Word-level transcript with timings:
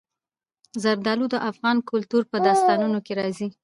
زردالو 0.83 1.25
د 1.33 1.35
افغان 1.49 1.77
کلتور 1.89 2.23
په 2.31 2.37
داستانونو 2.47 2.99
کې 3.05 3.13
راځي. 3.19 3.47